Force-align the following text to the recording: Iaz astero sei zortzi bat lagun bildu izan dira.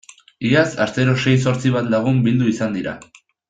Iaz 0.51 0.71
astero 0.85 1.13
sei 1.25 1.35
zortzi 1.45 1.75
bat 1.77 1.93
lagun 1.95 2.21
bildu 2.29 2.49
izan 2.57 2.77
dira. 2.81 2.97